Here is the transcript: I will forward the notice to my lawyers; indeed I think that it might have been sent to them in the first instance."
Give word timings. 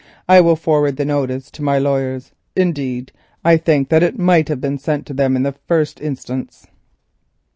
I 0.27 0.41
will 0.41 0.55
forward 0.55 0.97
the 0.97 1.05
notice 1.05 1.51
to 1.51 1.61
my 1.61 1.77
lawyers; 1.77 2.31
indeed 2.55 3.11
I 3.45 3.55
think 3.55 3.89
that 3.89 4.01
it 4.01 4.17
might 4.17 4.47
have 4.49 4.59
been 4.59 4.79
sent 4.79 5.05
to 5.05 5.13
them 5.13 5.35
in 5.35 5.43
the 5.43 5.51
first 5.51 6.01
instance." 6.01 6.65